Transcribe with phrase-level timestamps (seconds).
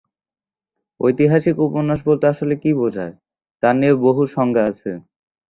[0.99, 3.13] ঐতিহাসিক উপন্যাস বলতে আসলে কী বোঝায়
[3.63, 4.91] তা নিয়ে বহু সংজ্ঞা আছে।